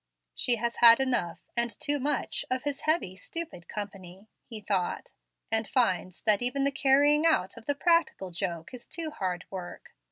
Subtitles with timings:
[0.33, 5.11] "She has had enough, and too much, of his heavy stupid company," he thought,
[5.51, 9.93] "and finds that even the carrying out of the practical joke is too hard work.